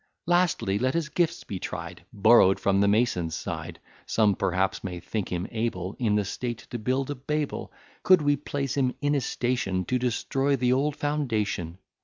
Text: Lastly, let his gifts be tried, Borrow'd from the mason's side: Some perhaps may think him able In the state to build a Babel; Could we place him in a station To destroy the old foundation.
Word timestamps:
Lastly, 0.25 0.79
let 0.79 0.95
his 0.95 1.09
gifts 1.09 1.43
be 1.43 1.59
tried, 1.59 2.03
Borrow'd 2.11 2.59
from 2.59 2.81
the 2.81 2.87
mason's 2.87 3.35
side: 3.35 3.79
Some 4.07 4.33
perhaps 4.33 4.83
may 4.83 4.99
think 4.99 5.31
him 5.31 5.45
able 5.51 5.95
In 5.99 6.15
the 6.15 6.25
state 6.25 6.57
to 6.71 6.79
build 6.79 7.11
a 7.11 7.15
Babel; 7.15 7.71
Could 8.01 8.23
we 8.23 8.35
place 8.35 8.75
him 8.75 8.95
in 9.01 9.13
a 9.13 9.21
station 9.21 9.85
To 9.85 9.99
destroy 9.99 10.55
the 10.55 10.73
old 10.73 10.95
foundation. 10.95 11.77